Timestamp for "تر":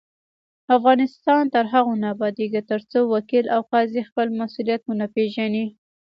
1.55-1.65